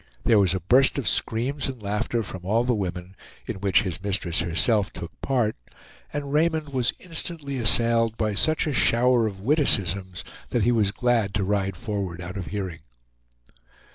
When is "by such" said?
8.17-8.65